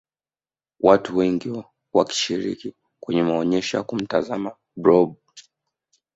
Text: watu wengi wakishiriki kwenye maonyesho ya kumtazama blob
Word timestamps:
watu 0.79 1.17
wengi 1.17 1.63
wakishiriki 1.93 2.73
kwenye 2.99 3.23
maonyesho 3.23 3.77
ya 3.77 3.83
kumtazama 3.83 4.55
blob 4.75 5.15